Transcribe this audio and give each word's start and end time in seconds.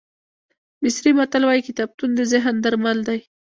مصري 0.83 1.11
متل 1.17 1.43
وایي 1.45 1.61
کتابتون 1.69 2.09
د 2.15 2.21
ذهن 2.31 2.55
درمل 2.63 2.97
دی. 3.07 3.19